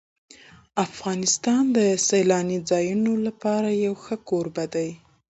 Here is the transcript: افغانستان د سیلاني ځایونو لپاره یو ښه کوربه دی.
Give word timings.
افغانستان 0.85 1.63
د 1.77 1.79
سیلاني 2.07 2.59
ځایونو 2.69 3.13
لپاره 3.27 3.69
یو 3.85 3.93
ښه 4.03 4.15
کوربه 4.29 4.65
دی. 4.75 4.89